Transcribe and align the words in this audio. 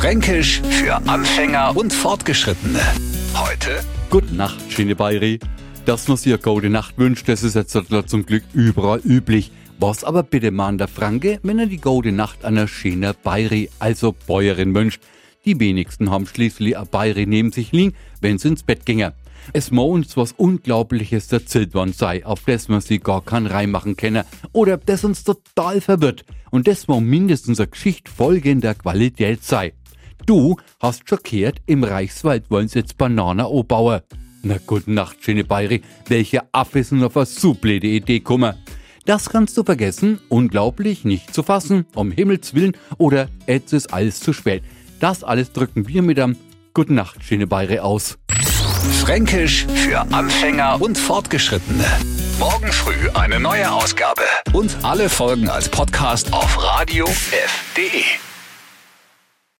Fränkisch 0.00 0.62
für 0.62 0.94
Anfänger 1.08 1.76
und 1.76 1.92
Fortgeschrittene. 1.92 2.78
Heute 3.34 3.80
Gute 4.10 4.32
Nacht, 4.32 4.60
schöne 4.68 4.94
Bayri. 4.94 5.40
Dass 5.86 6.06
man 6.06 6.16
sich 6.16 6.32
eine 6.32 6.40
gute 6.40 6.70
Nacht 6.70 6.98
wünscht, 6.98 7.28
das 7.28 7.42
ist 7.42 7.56
jetzt 7.56 7.76
zum 8.06 8.24
Glück 8.24 8.44
überall 8.54 9.00
üblich. 9.00 9.50
Was 9.80 10.04
aber 10.04 10.22
bitte 10.22 10.52
man 10.52 10.78
der 10.78 10.86
Franke, 10.86 11.40
wenn 11.42 11.58
er 11.58 11.66
die 11.66 11.80
gute 11.80 12.12
Nacht 12.12 12.44
einer 12.44 12.68
schönen 12.68 13.12
Bayri, 13.24 13.70
also 13.80 14.14
Bäuerin 14.28 14.72
wünscht? 14.72 15.02
Die 15.44 15.58
wenigsten 15.58 16.10
haben 16.10 16.28
schließlich 16.28 16.76
eine 16.76 16.86
Bayri 16.86 17.26
neben 17.26 17.50
sich 17.50 17.72
liegen, 17.72 17.94
wenn 18.20 18.38
sie 18.38 18.48
ins 18.48 18.62
Bett 18.62 18.86
gingen. 18.86 19.12
Es 19.52 19.72
muss 19.72 19.90
uns 19.90 20.16
was 20.16 20.32
Unglaubliches 20.32 21.32
erzählt 21.32 21.74
worden 21.74 21.92
sei, 21.92 22.24
auf 22.24 22.42
das 22.46 22.68
man 22.68 22.82
sie 22.82 23.00
gar 23.00 23.24
keinen 23.24 23.46
Reim 23.48 23.72
machen 23.72 23.96
kenne, 23.96 24.26
oder 24.52 24.76
das 24.76 25.02
uns 25.02 25.24
total 25.24 25.80
verwirrt 25.80 26.24
und 26.50 26.68
das 26.68 26.86
muss 26.86 27.00
mindestens 27.00 27.58
eine 27.58 27.68
Geschichte 27.68 28.10
folgender 28.10 28.74
Qualität 28.74 29.42
sei. 29.42 29.72
Du 30.28 30.58
hast 30.78 31.08
schockiert, 31.08 31.56
im 31.64 31.82
Reichswald 31.82 32.50
wollen 32.50 32.68
sie 32.68 32.80
jetzt 32.80 32.98
Bananen 32.98 33.46
anbauen. 33.46 34.02
Na 34.42 34.58
gute 34.66 34.92
Nacht, 34.92 35.16
schöne 35.24 35.42
Bayri, 35.42 35.80
welcher 36.06 36.44
Affe 36.52 36.82
denn 36.82 37.02
auf 37.02 37.16
eine 37.16 37.24
so 37.24 37.54
blöde 37.54 37.86
Idee 37.86 38.18
gekommen? 38.18 38.54
Das 39.06 39.30
kannst 39.30 39.56
du 39.56 39.64
vergessen, 39.64 40.20
unglaublich, 40.28 41.06
nicht 41.06 41.32
zu 41.32 41.42
fassen, 41.42 41.86
um 41.94 42.10
Himmels 42.10 42.52
Willen, 42.52 42.76
oder 42.98 43.30
jetzt 43.46 43.72
ist 43.72 43.90
alles 43.94 44.20
zu 44.20 44.34
spät. 44.34 44.62
Das 45.00 45.24
alles 45.24 45.52
drücken 45.54 45.88
wir 45.88 46.02
mit 46.02 46.20
einem 46.20 46.36
Gute 46.74 46.92
Nacht, 46.92 47.24
schöne 47.24 47.46
Bayri 47.46 47.78
aus. 47.78 48.18
Fränkisch 49.00 49.64
für 49.64 50.00
Anfänger 50.12 50.78
und 50.82 50.98
Fortgeschrittene. 50.98 51.86
Morgen 52.38 52.70
früh 52.70 53.08
eine 53.14 53.40
neue 53.40 53.72
Ausgabe. 53.72 54.24
Und 54.52 54.76
alle 54.82 55.08
Folgen 55.08 55.48
als 55.48 55.70
Podcast 55.70 56.30
auf 56.34 56.62
radiof.de. 56.62 58.27